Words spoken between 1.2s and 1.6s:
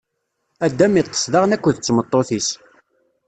daɣen